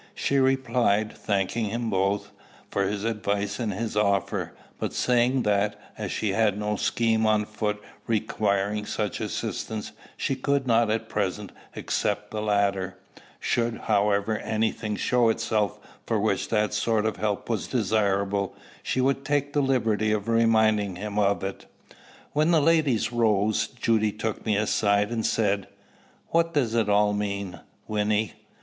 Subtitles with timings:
[0.15, 2.31] She replied, thanking him both,
[2.71, 7.45] for his advice and his offer, but saying that, as she had no scheme on
[7.45, 12.97] foot requiring such assistance, she could not at present accept the latter;
[13.39, 15.77] should, however, any thing show itself
[16.07, 20.95] for which that sort of help was desirable, she would take the liberty of reminding
[20.95, 21.67] him of it.
[22.33, 25.67] When the ladies rose, Judy took me aside, and said,
[26.29, 28.33] "What does it all mean, Wynnie?"